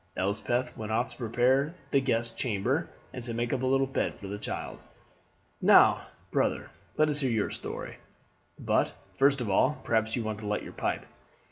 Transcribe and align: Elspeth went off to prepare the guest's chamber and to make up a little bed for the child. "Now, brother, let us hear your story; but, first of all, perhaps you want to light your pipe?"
Elspeth 0.17 0.75
went 0.75 0.91
off 0.91 1.11
to 1.11 1.15
prepare 1.17 1.75
the 1.91 2.01
guest's 2.01 2.33
chamber 2.35 2.89
and 3.13 3.23
to 3.23 3.35
make 3.35 3.53
up 3.53 3.61
a 3.61 3.67
little 3.67 3.85
bed 3.85 4.15
for 4.15 4.27
the 4.27 4.39
child. 4.39 4.79
"Now, 5.61 6.07
brother, 6.31 6.71
let 6.97 7.07
us 7.07 7.19
hear 7.19 7.29
your 7.29 7.51
story; 7.51 7.97
but, 8.57 8.93
first 9.19 9.41
of 9.41 9.49
all, 9.51 9.77
perhaps 9.83 10.15
you 10.15 10.23
want 10.23 10.39
to 10.39 10.47
light 10.47 10.63
your 10.63 10.73
pipe?" 10.73 11.05